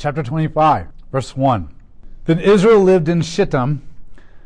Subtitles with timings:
[0.00, 1.68] chapter 25, verse 1.
[2.24, 3.82] Then Israel lived in Shittim,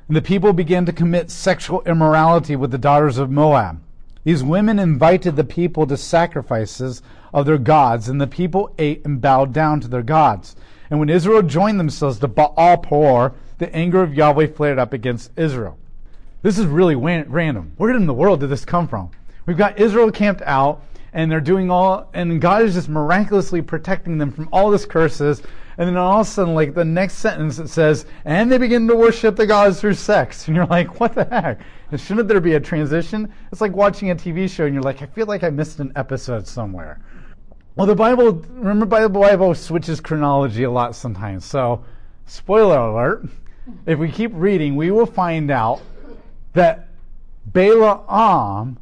[0.09, 3.81] and the people began to commit sexual immorality with the daughters of Moab.
[4.25, 9.21] These women invited the people to sacrifices of their gods, and the people ate and
[9.21, 10.57] bowed down to their gods.
[10.91, 15.31] And when Israel joined themselves to Baal Peor, the anger of Yahweh flared up against
[15.39, 15.79] Israel.
[16.43, 17.75] This is really random.
[17.77, 19.13] Where in the world did this come from?
[19.47, 20.83] We've got Israel camped out,
[21.15, 25.43] and they're doing all, and God is just miraculously protecting them from all this curses.
[25.79, 28.89] And then all of a sudden, like the next sentence, it says, and they begin
[28.89, 30.47] to worship the gods through sex.
[30.49, 31.61] And you're like, what the heck?
[31.91, 33.33] And shouldn't there be a transition?
[33.53, 35.93] It's like watching a TV show and you're like, I feel like I missed an
[35.95, 37.01] episode somewhere.
[37.77, 41.45] Well, the Bible, remember, the Bible switches chronology a lot sometimes.
[41.45, 41.85] So,
[42.27, 43.27] spoiler alert,
[43.87, 45.81] if we keep reading, we will find out
[46.53, 46.89] that
[47.47, 48.79] Balaam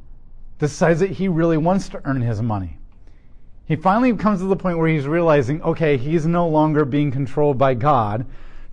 [0.62, 2.78] decides that he really wants to earn his money.
[3.66, 7.58] He finally comes to the point where he's realizing, okay, he's no longer being controlled
[7.58, 8.24] by God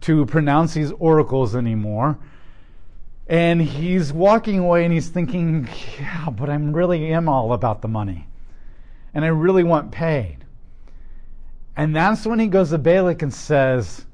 [0.01, 2.19] to pronounce these oracles anymore.
[3.25, 5.67] And he's walking away and he's thinking,
[5.99, 8.27] yeah, but I really am all about the money.
[9.15, 10.45] And I really want paid.
[11.75, 14.05] And that's when he goes to Balak and says,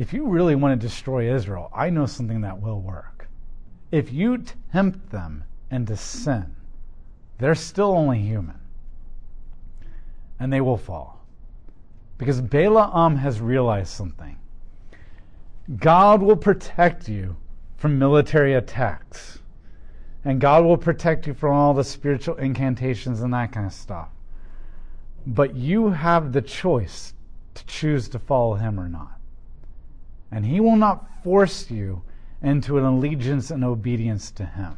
[0.00, 3.28] if you really want to destroy Israel, I know something that will work.
[3.92, 6.55] If you tempt them into sin,
[7.38, 8.58] they're still only human
[10.38, 11.24] and they will fall.
[12.18, 14.38] Because Balaam has realized something.
[15.76, 17.36] God will protect you
[17.76, 19.38] from military attacks.
[20.24, 24.08] And God will protect you from all the spiritual incantations and that kind of stuff.
[25.26, 27.14] But you have the choice
[27.54, 29.18] to choose to follow him or not.
[30.30, 32.02] And he will not force you
[32.42, 34.76] into an allegiance and obedience to him.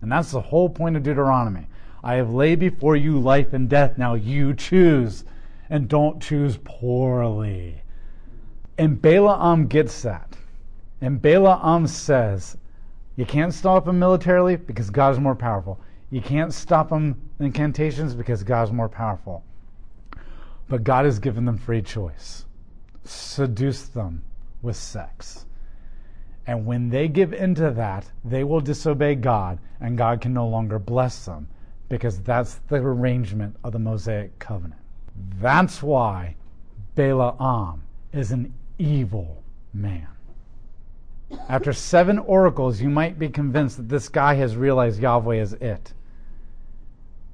[0.00, 1.66] And that's the whole point of Deuteronomy.
[2.04, 3.96] I have laid before you life and death.
[3.96, 5.24] Now you choose,
[5.70, 7.82] and don't choose poorly.
[8.76, 10.36] And Balaam gets that.
[11.00, 12.56] And Balaam says,
[13.14, 15.80] You can't stop him militarily because God is more powerful.
[16.10, 19.44] You can't stop him in incantations because God is more powerful.
[20.68, 22.46] But God has given them free choice.
[23.04, 24.24] Seduce them
[24.60, 25.46] with sex.
[26.46, 30.80] And when they give into that, they will disobey God, and God can no longer
[30.80, 31.46] bless them
[31.92, 34.80] because that's the arrangement of the Mosaic covenant.
[35.42, 36.36] That's why
[36.94, 37.82] Balaam
[38.14, 39.42] is an evil
[39.74, 40.08] man.
[41.50, 45.92] After seven oracles, you might be convinced that this guy has realized Yahweh is it.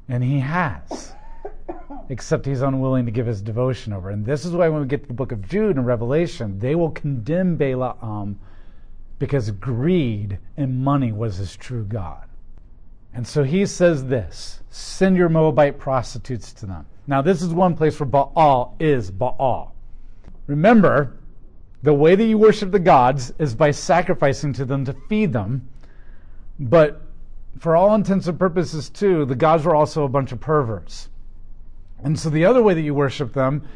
[0.09, 1.13] And he has.
[2.09, 4.11] Except he's unwilling to give his devotion over.
[4.11, 6.75] And this is why when we get to the book of Jude and Revelation, they
[6.75, 8.41] will condemn Balaam
[9.21, 12.28] because greed and money was his true God.
[13.15, 16.87] And so he says this send your Moabite prostitutes to them.
[17.07, 19.75] Now, this is one place where Baal is Baal.
[20.47, 21.17] Remember,
[21.83, 25.69] the way that you worship the gods is by sacrificing to them to feed them.
[26.59, 27.03] But
[27.59, 31.09] for all intents and purposes, too, the gods were also a bunch of perverts.
[32.03, 33.67] And so the other way that you worship them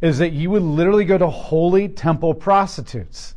[0.00, 3.34] is that you would literally go to holy temple prostitutes.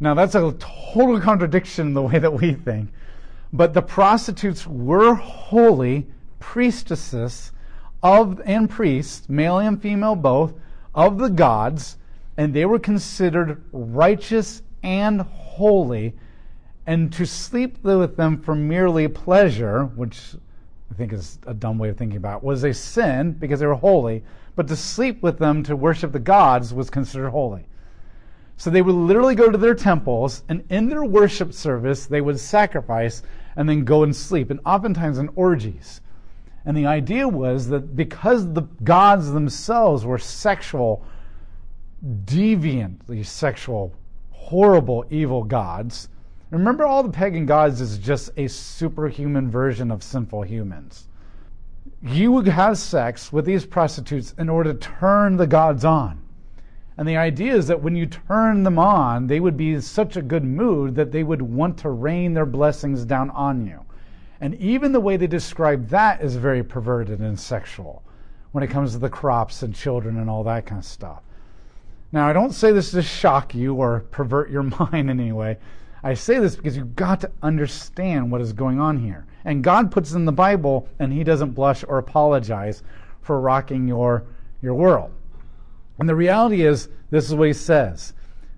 [0.00, 2.90] Now, that's a total contradiction in the way that we think.
[3.52, 6.06] But the prostitutes were holy
[6.38, 7.52] priestesses
[8.02, 10.54] of and priests, male and female both,
[10.94, 11.96] of the gods,
[12.36, 16.14] and they were considered righteous and holy.
[16.86, 20.34] And to sleep with them for merely pleasure, which
[20.90, 23.66] I think is a dumb way of thinking about it, was a sin because they
[23.66, 24.24] were holy.
[24.56, 27.66] But to sleep with them to worship the gods was considered holy.
[28.58, 32.40] So they would literally go to their temples, and in their worship service, they would
[32.40, 33.22] sacrifice
[33.54, 36.00] and then go and sleep, and oftentimes in orgies.
[36.64, 41.06] And the idea was that because the gods themselves were sexual,
[42.24, 43.94] deviantly sexual,
[44.32, 46.08] horrible, evil gods,
[46.50, 51.06] remember all the pagan gods is just a superhuman version of sinful humans.
[52.02, 56.22] You would have sex with these prostitutes in order to turn the gods on.
[56.98, 60.16] And the idea is that when you turn them on, they would be in such
[60.16, 63.84] a good mood that they would want to rain their blessings down on you.
[64.40, 68.02] And even the way they describe that is very perverted and sexual
[68.50, 71.22] when it comes to the crops and children and all that kind of stuff.
[72.10, 75.58] Now, I don't say this to shock you or pervert your mind in any way.
[76.02, 79.24] I say this because you've got to understand what is going on here.
[79.44, 82.82] And God puts it in the Bible, and He doesn't blush or apologize
[83.20, 84.24] for rocking your,
[84.62, 85.12] your world.
[85.98, 88.12] And the reality is, this is what he says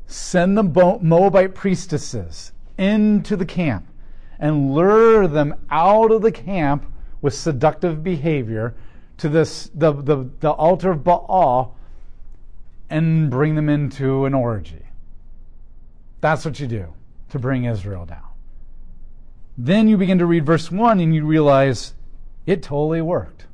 [0.06, 3.86] send the Moabite priestesses into the camp
[4.40, 6.84] and lure them out of the camp
[7.22, 8.74] with seductive behavior
[9.18, 11.76] to this, the, the, the altar of Baal
[12.88, 14.86] and bring them into an orgy.
[16.20, 16.92] That's what you do
[17.28, 18.22] to bring Israel down.
[19.56, 21.94] Then you begin to read verse 1 and you realize
[22.46, 23.46] it totally worked.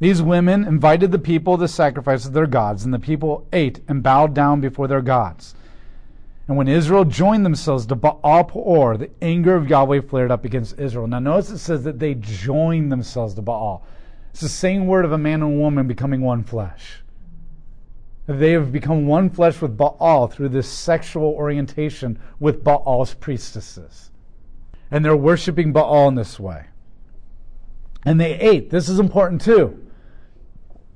[0.00, 4.32] These women invited the people to sacrifice their gods, and the people ate and bowed
[4.32, 5.54] down before their gods.
[6.46, 10.78] And when Israel joined themselves to Baal Peor, the anger of Yahweh flared up against
[10.78, 11.06] Israel.
[11.06, 13.84] Now notice it says that they joined themselves to Baal.
[14.30, 17.02] It's the same word of a man and a woman becoming one flesh.
[18.26, 24.10] They have become one flesh with Baal through this sexual orientation with Baal's priestesses.
[24.90, 26.66] And they're worshiping Baal in this way.
[28.04, 28.70] And they ate.
[28.70, 29.87] This is important too.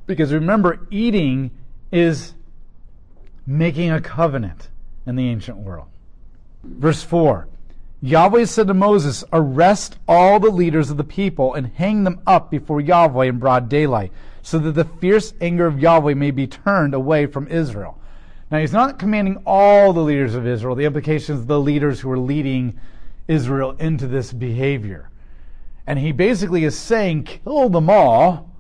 [0.07, 1.51] Because remember, eating
[1.91, 2.35] is
[3.47, 4.69] making a covenant
[5.07, 5.89] in the ancient world.
[6.65, 7.49] Verse 4
[8.05, 12.51] Yahweh said to Moses, Arrest all the leaders of the people and hang them up
[12.51, 14.13] before Yahweh in broad daylight,
[14.43, 17.99] so that the fierce anger of Yahweh may be turned away from Israel.
[18.51, 20.75] Now, he's not commanding all the leaders of Israel.
[20.75, 22.79] The implication is the leaders who are leading
[23.29, 25.09] Israel into this behavior.
[25.87, 28.52] And he basically is saying, kill them all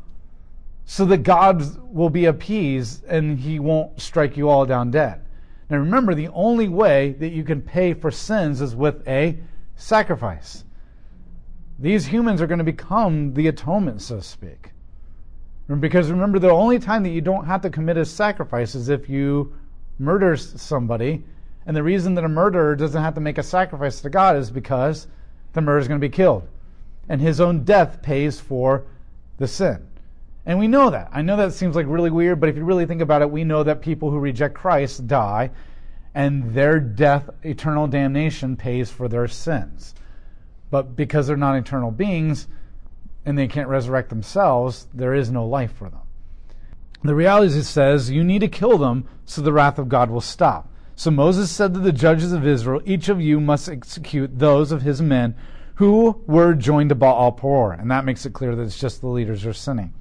[0.85, 1.63] so that God
[1.93, 5.23] will be appeased and he won't strike you all down dead.
[5.71, 9.39] Now remember, the only way that you can pay for sins is with a
[9.77, 10.65] sacrifice.
[11.79, 14.71] These humans are going to become the atonement, so to speak.
[15.81, 19.09] Because remember, the only time that you don't have to commit a sacrifice is if
[19.09, 19.55] you
[19.99, 21.25] murder somebody.
[21.65, 24.51] And the reason that a murderer doesn't have to make a sacrifice to God is
[24.51, 25.07] because
[25.53, 26.47] the murderer is going to be killed.
[27.09, 28.85] And his own death pays for
[29.39, 29.87] the sin.
[30.45, 31.09] And we know that.
[31.13, 33.45] I know that seems like really weird, but if you really think about it, we
[33.45, 35.51] know that people who reject Christ die,
[36.15, 39.95] and their death, eternal damnation, pays for their sins.
[40.71, 42.49] But because they're not eternal beings
[43.25, 46.01] and they can't resurrect themselves, there is no life for them.
[47.05, 50.11] The reality is, it says, you need to kill them so the wrath of God
[50.11, 50.69] will stop.
[50.95, 54.83] So Moses said to the judges of Israel, Each of you must execute those of
[54.83, 55.35] his men
[55.77, 57.73] who were joined to Baal Peor.
[57.73, 59.95] And that makes it clear that it's just the leaders who are sinning.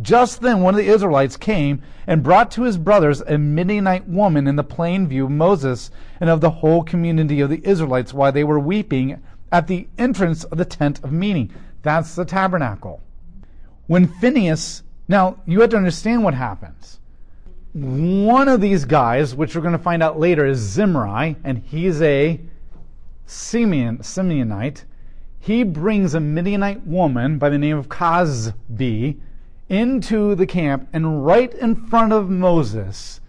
[0.00, 4.46] Just then one of the Israelites came and brought to his brothers a Midianite woman
[4.46, 5.90] in the plain view of Moses
[6.20, 10.44] and of the whole community of the Israelites while they were weeping at the entrance
[10.44, 11.52] of the tent of meeting.
[11.82, 13.02] That's the tabernacle.
[13.88, 17.00] When Phinehas, now you have to understand what happens.
[17.72, 22.00] One of these guys, which we're going to find out later, is Zimri, and he's
[22.02, 22.40] a
[23.26, 24.84] Simeon, Simeonite.
[25.40, 29.18] He brings a Midianite woman by the name of Cosbi
[29.68, 33.20] into the camp and right in front of Moses.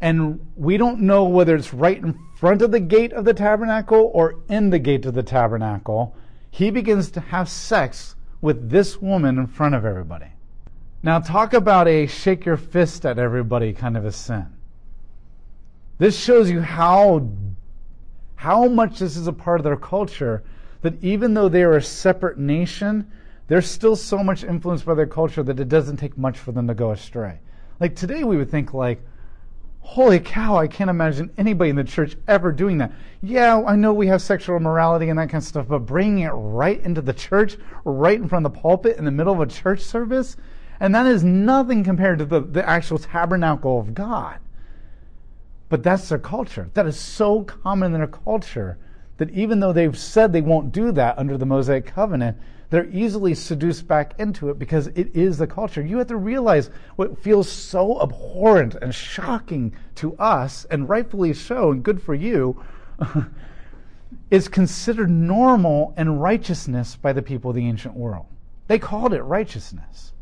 [0.00, 4.10] And we don't know whether it's right in front of the gate of the tabernacle
[4.14, 6.16] or in the gate of the tabernacle.
[6.50, 10.26] He begins to have sex with this woman in front of everybody.
[11.02, 14.46] Now, talk about a shake your fist at everybody kind of a sin.
[15.98, 17.28] This shows you how,
[18.36, 20.42] how much this is a part of their culture
[20.80, 23.10] that even though they are a separate nation,
[23.48, 26.66] they're still so much influenced by their culture that it doesn't take much for them
[26.68, 27.40] to go astray.
[27.80, 29.02] Like today, we would think like,
[29.80, 32.92] holy cow, I can't imagine anybody in the church ever doing that.
[33.20, 36.30] Yeah, I know we have sexual immorality and that kind of stuff, but bringing it
[36.30, 39.46] right into the church, right in front of the pulpit in the middle of a
[39.46, 40.36] church service,
[40.80, 44.38] and that is nothing compared to the, the actual tabernacle of God.
[45.68, 46.70] But that's their culture.
[46.74, 48.78] That is so common in their culture
[49.16, 52.36] that even though they've said they won't do that under the Mosaic covenant,
[52.72, 55.82] they're easily seduced back into it because it is the culture.
[55.82, 61.72] You have to realize what feels so abhorrent and shocking to us, and rightfully so,
[61.72, 62.64] and good for you,
[64.30, 68.24] is considered normal and righteousness by the people of the ancient world.
[68.68, 70.14] They called it righteousness.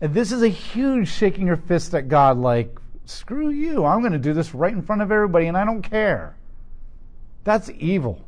[0.00, 4.12] And this is a huge shaking your fist at God, like, screw you, I'm going
[4.12, 6.36] to do this right in front of everybody, and I don't care.
[7.44, 8.26] That's evil.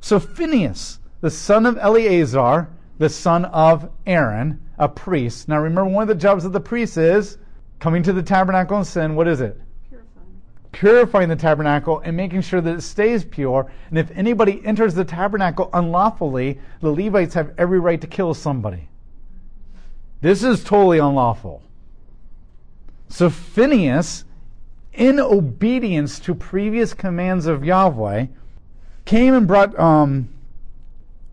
[0.00, 5.48] So Phinehas, the son of Eleazar, the son of Aaron, a priest.
[5.48, 7.38] Now remember, one of the jobs of the priest is
[7.78, 9.14] coming to the tabernacle and sin.
[9.14, 9.58] What is it?
[9.88, 10.42] Purifying.
[10.72, 13.72] Purifying the tabernacle and making sure that it stays pure.
[13.88, 18.90] And if anybody enters the tabernacle unlawfully, the Levites have every right to kill somebody.
[20.20, 21.62] This is totally unlawful.
[23.08, 24.26] So Phinehas,
[24.92, 28.26] in obedience to previous commands of Yahweh,
[29.06, 30.28] came and brought um,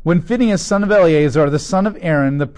[0.03, 2.49] when Phinehas, son of Eleazar, the son of Aaron, the,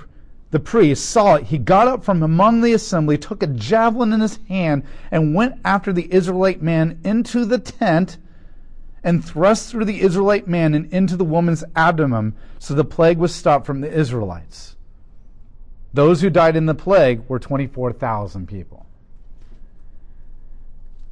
[0.52, 4.22] the priest, saw it, he got up from among the assembly, took a javelin in
[4.22, 8.18] his hand, and went after the Israelite man into the tent,
[9.04, 13.36] and thrust through the Israelite man and into the woman's abdomen, so the plague was
[13.36, 14.78] stopped from the Israelites.
[15.94, 18.86] Those who died in the plague were 24,000 people.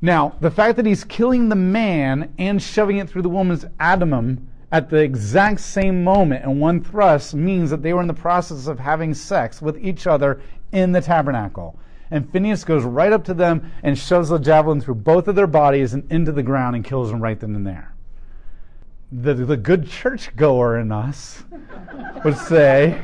[0.02, 4.48] Now, the fact that he's killing the man and shoving it through the woman's abdomen
[4.72, 8.68] at the exact same moment in one thrust means that they were in the process
[8.68, 11.78] of having sex with each other in the tabernacle.
[12.10, 15.48] And Phinehas goes right up to them and shoves the javelin through both of their
[15.48, 17.94] bodies and into the ground and kills them right then and there.
[19.12, 21.44] The, the good churchgoer in us
[22.24, 23.02] would say,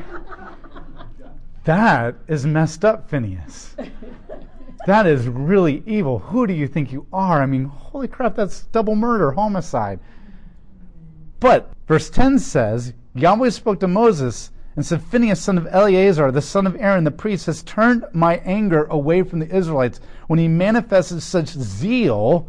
[1.65, 3.75] That is messed up, Phinehas.
[4.85, 6.19] That is really evil.
[6.19, 7.41] Who do you think you are?
[7.41, 9.99] I mean, holy crap, that's double murder, homicide.
[11.39, 16.41] But verse 10 says, Yahweh spoke to Moses and said, Phinehas, son of Eleazar, the
[16.41, 20.47] son of Aaron, the priest, has turned my anger away from the Israelites when he
[20.47, 22.47] manifested such zeal,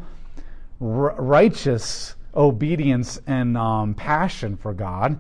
[0.81, 5.19] r- righteous obedience, and um, passion for God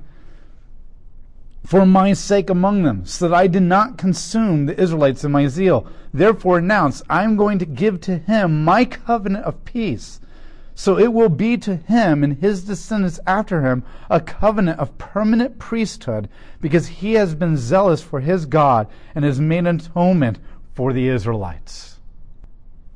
[1.68, 5.48] for my sake among them, so that I did not consume the Israelites in my
[5.48, 5.86] zeal.
[6.14, 10.18] Therefore announce, I am going to give to him my covenant of peace
[10.80, 15.58] so it will be to him and his descendants after him a covenant of permanent
[15.58, 16.28] priesthood,
[16.60, 20.38] because he has been zealous for his God and has made atonement
[20.74, 21.98] for the Israelites.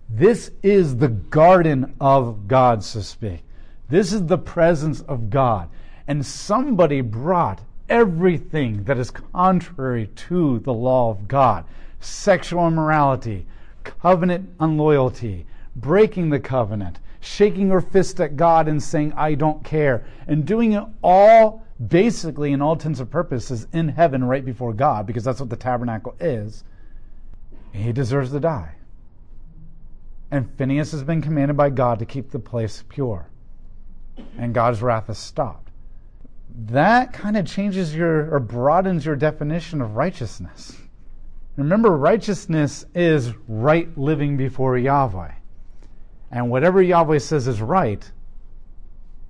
[0.08, 3.42] This is the garden of God, so to speak.
[3.88, 5.68] This is the presence of God.
[6.06, 11.64] And somebody brought everything that is contrary to the law of God
[11.98, 13.44] sexual immorality,
[13.82, 20.04] covenant unloyalty, breaking the covenant shaking her fist at God and saying, I don't care,
[20.26, 25.06] and doing it all basically, in all intents and purposes, in heaven right before God,
[25.06, 26.64] because that's what the tabernacle is,
[27.72, 28.74] he deserves to die.
[30.30, 33.28] And Phinehas has been commanded by God to keep the place pure.
[34.38, 35.70] And God's wrath has stopped.
[36.54, 40.76] That kind of changes your or broadens your definition of righteousness.
[41.56, 45.32] Remember, righteousness is right living before Yahweh.
[46.32, 48.10] And whatever Yahweh says is right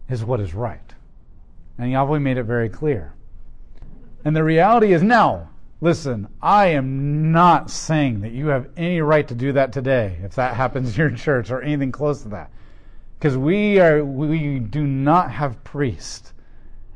[0.08, 0.94] is what is right.
[1.76, 3.12] And Yahweh made it very clear.
[4.24, 9.26] And the reality is now, listen, I am not saying that you have any right
[9.26, 12.52] to do that today if that happens in your church or anything close to that.
[13.18, 16.32] Because we are we do not have priests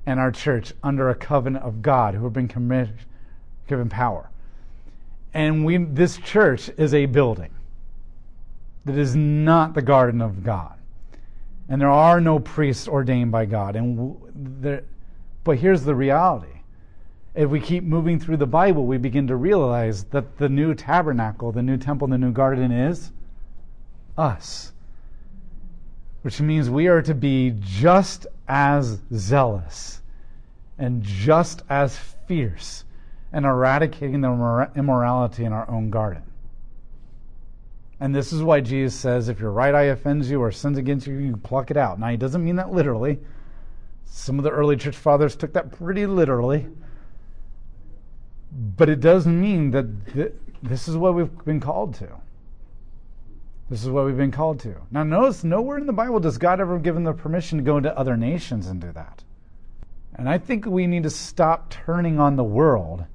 [0.06, 2.46] in our church under a covenant of God who have been
[3.66, 4.30] given power.
[5.34, 7.55] And we this church is a building
[8.86, 10.78] that is not the garden of God.
[11.68, 13.74] And there are no priests ordained by God.
[13.74, 14.84] And there,
[15.42, 16.60] but here's the reality.
[17.34, 21.50] If we keep moving through the Bible, we begin to realize that the new tabernacle,
[21.52, 23.10] the new temple, the new garden is
[24.16, 24.72] us.
[26.22, 30.00] Which means we are to be just as zealous
[30.78, 32.84] and just as fierce
[33.32, 36.22] in eradicating the immorality in our own garden.
[37.98, 41.06] And this is why Jesus says, if your right eye offends you or sins against
[41.06, 41.98] you, you pluck it out.
[41.98, 43.18] Now, he doesn't mean that literally.
[44.04, 46.66] Some of the early church fathers took that pretty literally.
[48.52, 52.08] But it does mean that th- this is what we've been called to.
[53.68, 54.76] This is what we've been called to.
[54.90, 57.78] Now, notice nowhere in the Bible does God ever give them the permission to go
[57.78, 59.24] into other nations and do that.
[60.14, 63.06] And I think we need to stop turning on the world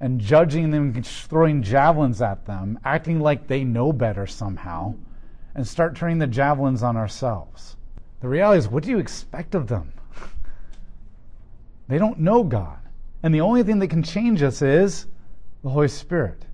[0.00, 4.94] and judging them, throwing javelins at them, acting like they know better somehow,
[5.54, 7.76] and start turning the javelins on ourselves.
[8.20, 9.92] The reality is, what do you expect of them?
[11.88, 12.78] they don't know God.
[13.22, 15.06] And the only thing that can change us is
[15.62, 16.44] the Holy Spirit.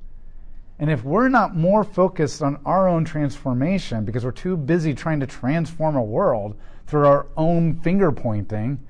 [0.78, 5.20] And if we're not more focused on our own transformation because we're too busy trying
[5.20, 8.80] to transform a world through our own finger pointing,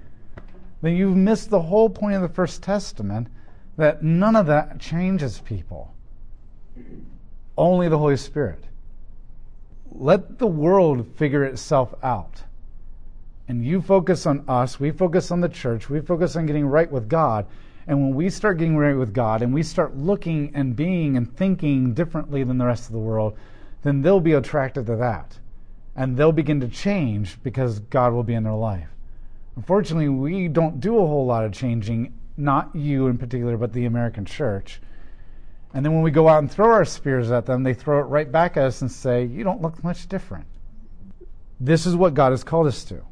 [0.80, 3.28] then you've missed the whole point of the First Testament
[3.76, 5.94] that none of that changes people.
[7.56, 8.64] Only the Holy Spirit.
[9.90, 12.42] Let the world figure itself out.
[13.46, 16.90] And you focus on us, we focus on the church, we focus on getting right
[16.90, 17.46] with God.
[17.86, 21.36] And when we start getting right with God and we start looking and being and
[21.36, 23.36] thinking differently than the rest of the world,
[23.82, 25.38] then they'll be attracted to that.
[25.94, 28.88] And they'll begin to change because God will be in their life.
[29.56, 33.86] Unfortunately, we don't do a whole lot of changing not you in particular, but the
[33.86, 34.80] American church.
[35.72, 38.04] And then when we go out and throw our spears at them, they throw it
[38.04, 40.46] right back at us and say, You don't look much different.
[41.58, 43.02] This is what God has called us to.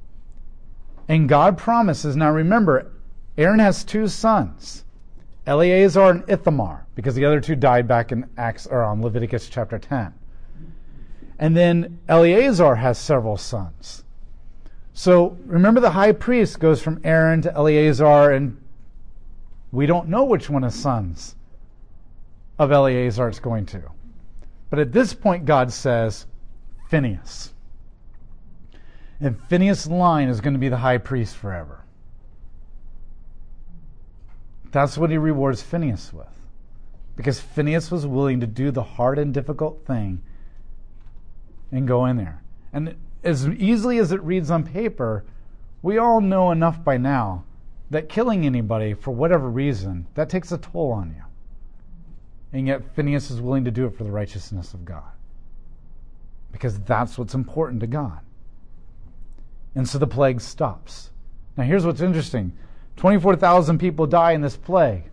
[1.09, 2.93] And God promises, now remember,
[3.37, 4.85] Aaron has two sons,
[5.47, 9.79] Eleazar and Ithamar, because the other two died back in Acts or on Leviticus chapter
[9.79, 10.14] 10.
[11.38, 14.05] And then Eleazar has several sons.
[14.93, 18.62] So remember the high priest goes from Aaron to Eleazar and
[19.73, 21.35] we don't know which one of sons
[22.59, 23.83] of Eleazar it's going to.
[24.71, 26.26] But at this point, God says,
[26.88, 27.55] Phinehas.
[29.19, 31.85] And Phinehas' line is going to be the high priest forever.
[34.71, 36.26] That's what he rewards Phinehas with.
[37.17, 40.23] Because Phinehas was willing to do the hard and difficult thing
[41.71, 42.43] and go in there.
[42.73, 45.25] And as easily as it reads on paper,
[45.83, 47.45] we all know enough by now
[47.93, 51.23] that killing anybody for whatever reason, that takes a toll on you.
[52.53, 55.13] And yet Phinehas is willing to do it for the righteousness of God.
[56.51, 58.21] Because that's what's important to God.
[59.75, 61.11] And so the plague stops.
[61.57, 62.57] Now here's what's interesting.
[62.97, 65.05] 24,000 people die in this plague.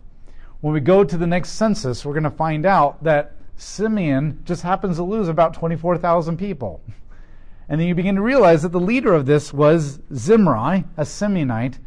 [0.60, 4.62] When we go to the next census, we're going to find out that Simeon just
[4.62, 6.82] happens to lose about 24,000 people.
[7.68, 11.78] And then you begin to realize that the leader of this was Zimri, a Simeonite,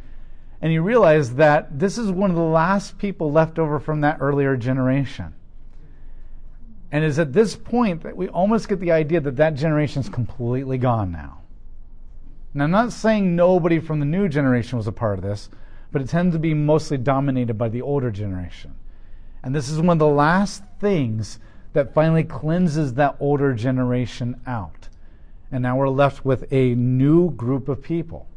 [0.64, 4.20] and you realize that this is one of the last people left over from that
[4.22, 5.34] earlier generation.
[6.90, 10.08] And it's at this point that we almost get the idea that that generation is
[10.08, 11.42] completely gone now.
[12.54, 15.50] Now, I'm not saying nobody from the new generation was a part of this,
[15.92, 18.74] but it tends to be mostly dominated by the older generation.
[19.44, 21.40] And this is one of the last things
[21.74, 24.88] that finally cleanses that older generation out.
[25.52, 28.30] And now we're left with a new group of people.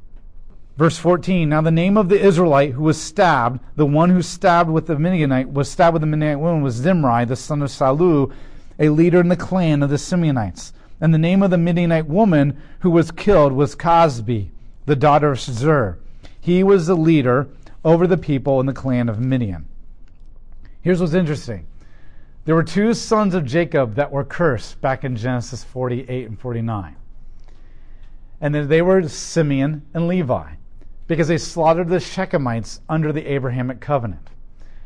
[0.77, 4.71] Verse 14 Now the name of the Israelite who was stabbed, the one who stabbed
[4.71, 8.33] with the Midianite, was stabbed with the Midianite woman, was Zimri, the son of Salu,
[8.79, 10.73] a leader in the clan of the Simeonites.
[11.01, 14.51] And the name of the Midianite woman who was killed was Cosbi,
[14.85, 15.99] the daughter of Zur.
[16.39, 17.49] He was the leader
[17.83, 19.67] over the people in the clan of Midian.
[20.83, 21.67] Here's what's interesting.
[22.45, 26.97] There were two sons of Jacob that were cursed back in Genesis 48 and 49.
[28.41, 30.53] And they were Simeon and Levi
[31.07, 34.29] because they slaughtered the Shechemites under the Abrahamic covenant.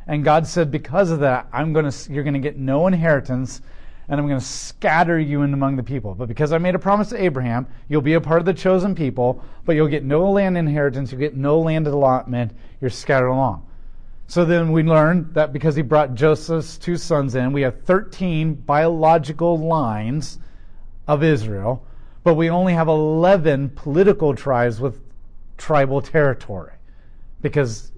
[0.07, 3.63] And God said, because of that, I'm to, you're going to get no inheritance
[4.09, 6.17] and I'm going to scatter you in among the people.
[6.17, 8.93] But because I made a promise to Abraham, you'll be a part of the chosen
[8.93, 13.65] people, but you'll get no land inheritance, you'll get no land allotment, you're scattered along.
[14.27, 18.55] So then we learn that because he brought Joseph's two sons in, we have 13
[18.55, 20.41] biological lines
[21.07, 21.87] of Israel,
[22.25, 25.01] but we only have 11 political tribes with
[25.61, 26.73] tribal territory.
[27.41, 27.93] Because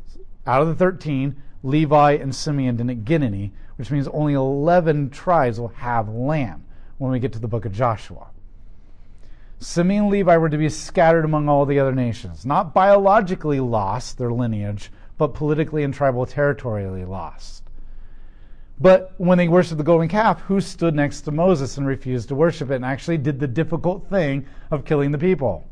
[0.47, 5.59] out of the 13, Levi and Simeon didn't get any, which means only 11 tribes
[5.59, 6.65] will have land
[6.99, 8.27] when we get to the book of Joshua.
[9.59, 14.19] Simeon and Levi were to be scattered among all the other nations, not biologically lost,
[14.19, 17.63] their lineage, but politically and tribal territorially lost.
[18.81, 22.35] But when they worshiped the golden calf, who stood next to Moses and refused to
[22.35, 25.69] worship it and actually did the difficult thing of killing the people?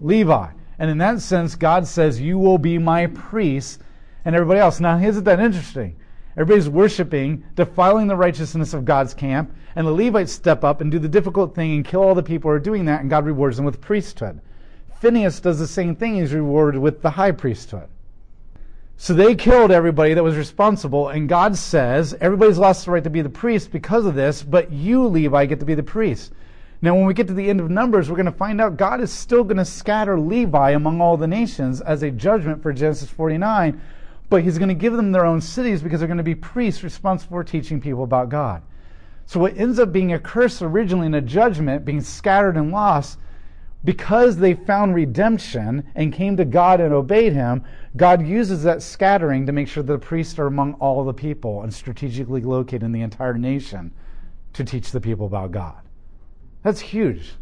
[0.00, 0.48] Levi.
[0.80, 3.78] And in that sense, God says, You will be my priests
[4.24, 4.80] and everybody else.
[4.80, 5.94] Now, isn't that interesting?
[6.32, 10.98] Everybody's worshiping, defiling the righteousness of God's camp, and the Levites step up and do
[10.98, 13.56] the difficult thing and kill all the people who are doing that, and God rewards
[13.56, 14.40] them with priesthood.
[15.00, 17.88] Phinehas does the same thing, he's rewarded with the high priesthood.
[18.96, 23.10] So they killed everybody that was responsible, and God says, everybody's lost the right to
[23.10, 26.32] be the priest because of this, but you, Levi, get to be the priest.
[26.82, 29.00] Now, when we get to the end of Numbers, we're going to find out God
[29.00, 33.10] is still going to scatter Levi among all the nations as a judgment for Genesis
[33.10, 33.80] 49
[34.30, 36.84] but he's going to give them their own cities because they're going to be priests
[36.84, 38.62] responsible for teaching people about God.
[39.26, 43.18] So what ends up being a curse originally and a judgment, being scattered and lost,
[43.82, 47.64] because they found redemption and came to God and obeyed him,
[47.96, 51.74] God uses that scattering to make sure the priests are among all the people and
[51.74, 53.92] strategically located in the entire nation
[54.52, 55.80] to teach the people about God.
[56.62, 57.32] That's huge.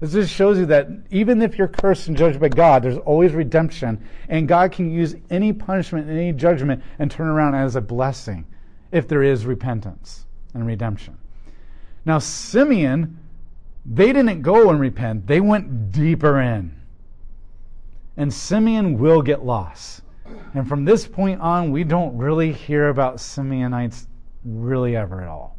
[0.00, 3.32] This just shows you that even if you're cursed and judged by God, there's always
[3.32, 4.04] redemption.
[4.28, 8.44] And God can use any punishment any judgment and turn around as a blessing
[8.90, 11.16] if there is repentance and redemption.
[12.04, 13.18] Now, Simeon,
[13.86, 16.76] they didn't go and repent, they went deeper in.
[18.16, 20.02] And Simeon will get lost.
[20.54, 24.06] And from this point on, we don't really hear about Simeonites
[24.44, 25.51] really ever at all.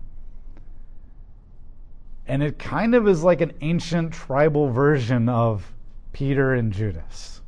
[2.27, 5.73] And it kind of is like an ancient tribal version of
[6.13, 7.41] Peter and Judas,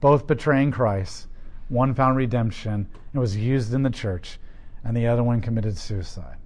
[0.00, 1.26] both betraying Christ.
[1.68, 4.38] One found redemption and was used in the church,
[4.84, 6.36] and the other one committed suicide.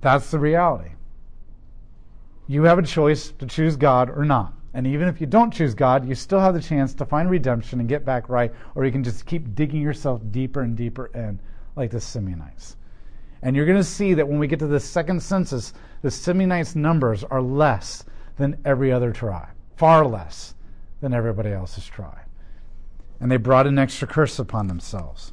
[0.00, 0.90] That's the reality.
[2.46, 4.54] You have a choice to choose God or not.
[4.74, 7.80] And even if you don't choose God, you still have the chance to find redemption
[7.80, 11.40] and get back right, or you can just keep digging yourself deeper and deeper in,
[11.76, 12.76] like the Simeonites.
[13.42, 15.72] And you're going to see that when we get to the second census,
[16.02, 18.04] the Simeonites' numbers are less
[18.36, 20.54] than every other tribe, far less
[21.00, 22.26] than everybody else's tribe.
[23.20, 25.32] And they brought an extra curse upon themselves.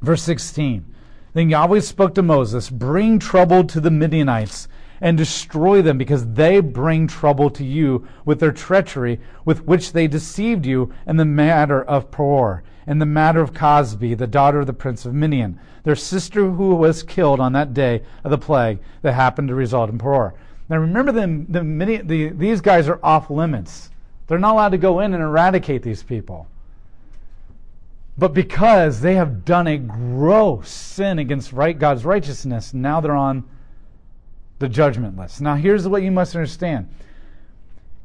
[0.00, 0.84] Verse 16
[1.32, 4.68] Then Yahweh spoke to Moses Bring trouble to the Midianites
[5.00, 10.08] and destroy them because they bring trouble to you with their treachery with which they
[10.08, 14.66] deceived you in the matter of Peor, in the matter of Cosbi, the daughter of
[14.66, 18.78] the prince of Midian, their sister who was killed on that day of the plague
[19.02, 20.32] that happened to result in Peor.
[20.70, 23.90] Now remember, them, the, the, these guys are off limits.
[24.26, 26.48] They're not allowed to go in and eradicate these people.
[28.16, 33.44] But because they have done a gross sin against right, God's righteousness, now they're on
[34.60, 35.42] the judgment list.
[35.42, 36.88] Now, here's what you must understand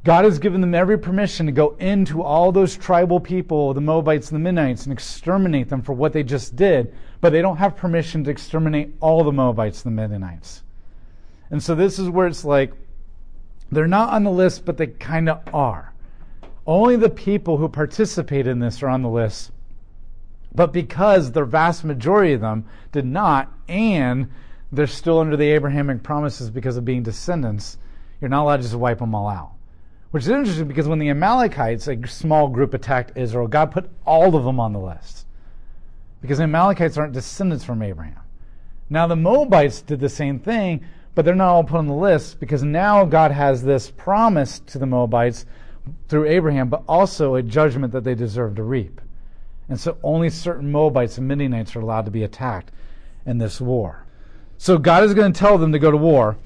[0.03, 4.31] God has given them every permission to go into all those tribal people, the Moabites
[4.31, 7.77] and the Midianites, and exterminate them for what they just did, but they don't have
[7.77, 10.61] permission to exterminate all the Moabites and the Midianites.
[11.49, 12.73] And so this is where it's like
[13.71, 15.93] they're not on the list, but they kind of are.
[16.67, 19.51] Only the people who participate in this are on the list.
[20.53, 24.29] But because the vast majority of them did not, and
[24.71, 27.77] they're still under the Abrahamic promises because of being descendants,
[28.19, 29.53] you're not allowed to just wipe them all out.
[30.13, 34.35] Which is interesting because when the Amalekites, a small group, attacked Israel, God put all
[34.35, 35.25] of them on the list.
[36.21, 38.19] Because the Amalekites aren't descendants from Abraham.
[38.91, 42.39] Now the Moabites did the same thing, but they're not all put on the list
[42.39, 45.47] because now God has this promise to the Moabites
[46.09, 49.01] through Abraham, but also a judgment that they deserve to reap.
[49.67, 52.71] And so only certain Moabites and Midianites are allowed to be attacked
[53.25, 54.05] in this war.
[54.59, 56.37] So God is going to tell them to go to war.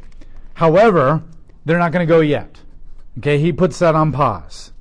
[0.53, 1.21] However,
[1.65, 2.61] they're not going to go yet.
[3.17, 4.71] Okay, he puts that on pause.